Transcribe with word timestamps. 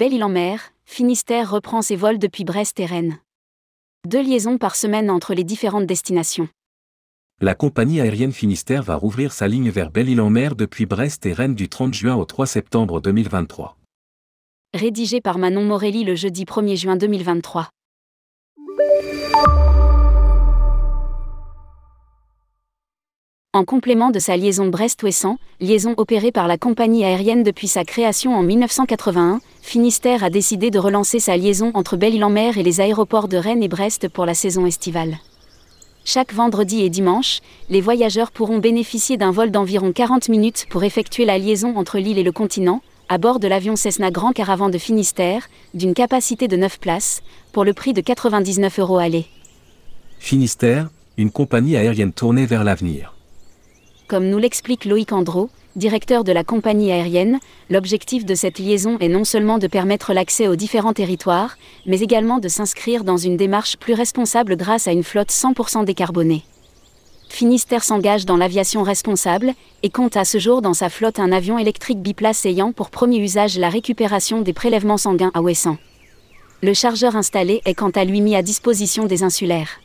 Belle-Île-en-Mer, 0.00 0.72
Finistère 0.86 1.50
reprend 1.50 1.82
ses 1.82 1.94
vols 1.94 2.18
depuis 2.18 2.44
Brest 2.44 2.80
et 2.80 2.86
Rennes. 2.86 3.18
Deux 4.08 4.22
liaisons 4.22 4.56
par 4.56 4.74
semaine 4.74 5.10
entre 5.10 5.34
les 5.34 5.44
différentes 5.44 5.84
destinations. 5.84 6.48
La 7.42 7.54
compagnie 7.54 8.00
aérienne 8.00 8.32
Finistère 8.32 8.82
va 8.82 8.96
rouvrir 8.96 9.34
sa 9.34 9.46
ligne 9.46 9.68
vers 9.68 9.90
Belle-Île-en-Mer 9.90 10.56
depuis 10.56 10.86
Brest 10.86 11.26
et 11.26 11.34
Rennes 11.34 11.54
du 11.54 11.68
30 11.68 11.92
juin 11.92 12.16
au 12.16 12.24
3 12.24 12.46
septembre 12.46 13.02
2023. 13.02 13.76
Rédigé 14.72 15.20
par 15.20 15.36
Manon 15.36 15.64
Morelli 15.64 16.02
le 16.04 16.14
jeudi 16.14 16.46
1er 16.46 16.76
juin 16.76 16.96
2023. 16.96 17.68
En 23.52 23.64
complément 23.64 24.10
de 24.10 24.18
sa 24.18 24.38
liaison 24.38 24.68
Brest-Ouessant, 24.68 25.36
liaison 25.60 25.92
opérée 25.98 26.32
par 26.32 26.48
la 26.48 26.56
compagnie 26.56 27.04
aérienne 27.04 27.42
depuis 27.42 27.68
sa 27.68 27.84
création 27.84 28.34
en 28.34 28.42
1981, 28.42 29.40
Finistère 29.62 30.24
a 30.24 30.30
décidé 30.30 30.70
de 30.70 30.78
relancer 30.78 31.20
sa 31.20 31.36
liaison 31.36 31.70
entre 31.74 31.96
Belle-Île-en-Mer 31.96 32.58
et 32.58 32.62
les 32.62 32.80
aéroports 32.80 33.28
de 33.28 33.36
Rennes 33.36 33.62
et 33.62 33.68
Brest 33.68 34.08
pour 34.08 34.26
la 34.26 34.34
saison 34.34 34.66
estivale. 34.66 35.18
Chaque 36.04 36.32
vendredi 36.32 36.80
et 36.80 36.90
dimanche, 36.90 37.40
les 37.68 37.80
voyageurs 37.80 38.32
pourront 38.32 38.58
bénéficier 38.58 39.16
d'un 39.16 39.30
vol 39.30 39.50
d'environ 39.50 39.92
40 39.92 40.28
minutes 40.28 40.66
pour 40.70 40.82
effectuer 40.82 41.24
la 41.24 41.38
liaison 41.38 41.76
entre 41.76 41.98
l'île 41.98 42.18
et 42.18 42.24
le 42.24 42.32
continent, 42.32 42.82
à 43.08 43.18
bord 43.18 43.38
de 43.38 43.48
l'avion 43.48 43.76
Cessna 43.76 44.10
Grand 44.10 44.32
Caravan 44.32 44.70
de 44.70 44.78
Finistère, 44.78 45.48
d'une 45.74 45.94
capacité 45.94 46.48
de 46.48 46.56
9 46.56 46.80
places, 46.80 47.22
pour 47.52 47.64
le 47.64 47.74
prix 47.74 47.92
de 47.92 48.00
99 48.00 48.78
euros 48.78 48.98
aller. 48.98 49.26
Finistère, 50.18 50.88
une 51.16 51.30
compagnie 51.30 51.76
aérienne 51.76 52.12
tournée 52.12 52.46
vers 52.46 52.64
l'avenir. 52.64 53.14
Comme 54.08 54.28
nous 54.28 54.38
l'explique 54.38 54.86
Loïc 54.86 55.12
Andro, 55.12 55.50
directeur 55.80 56.22
de 56.22 56.30
la 56.30 56.44
compagnie 56.44 56.92
aérienne, 56.92 57.40
l'objectif 57.70 58.24
de 58.24 58.36
cette 58.36 58.60
liaison 58.60 58.98
est 59.00 59.08
non 59.08 59.24
seulement 59.24 59.58
de 59.58 59.66
permettre 59.66 60.12
l'accès 60.12 60.46
aux 60.46 60.54
différents 60.54 60.92
territoires, 60.92 61.56
mais 61.86 62.00
également 62.00 62.38
de 62.38 62.46
s'inscrire 62.46 63.02
dans 63.02 63.16
une 63.16 63.36
démarche 63.36 63.76
plus 63.78 63.94
responsable 63.94 64.56
grâce 64.56 64.86
à 64.86 64.92
une 64.92 65.02
flotte 65.02 65.30
100% 65.30 65.84
décarbonée. 65.84 66.44
Finistère 67.30 67.82
s'engage 67.82 68.26
dans 68.26 68.36
l'aviation 68.36 68.82
responsable 68.82 69.54
et 69.82 69.88
compte 69.88 70.16
à 70.16 70.24
ce 70.24 70.38
jour 70.38 70.62
dans 70.62 70.74
sa 70.74 70.90
flotte 70.90 71.18
un 71.18 71.32
avion 71.32 71.58
électrique 71.58 72.02
biplace 72.02 72.44
ayant 72.44 72.72
pour 72.72 72.90
premier 72.90 73.18
usage 73.18 73.58
la 73.58 73.70
récupération 73.70 74.42
des 74.42 74.52
prélèvements 74.52 74.98
sanguins 74.98 75.30
à 75.32 75.40
Ouessant. 75.40 75.78
Le 76.62 76.74
chargeur 76.74 77.16
installé 77.16 77.62
est 77.64 77.74
quant 77.74 77.90
à 77.90 78.04
lui 78.04 78.20
mis 78.20 78.36
à 78.36 78.42
disposition 78.42 79.06
des 79.06 79.22
insulaires. 79.22 79.80